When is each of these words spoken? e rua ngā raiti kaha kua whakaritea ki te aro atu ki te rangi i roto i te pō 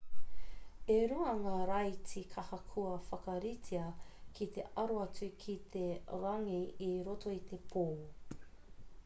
e 0.93 0.93
rua 1.09 1.33
ngā 1.41 1.57
raiti 1.71 2.23
kaha 2.31 2.59
kua 2.71 2.93
whakaritea 3.11 3.85
ki 4.39 4.49
te 4.57 4.67
aro 4.85 4.97
atu 5.03 5.31
ki 5.45 5.57
te 5.77 5.85
rangi 6.25 6.59
i 6.89 6.91
roto 7.11 7.37
i 7.39 7.41
te 7.53 7.63
pō 7.77 7.87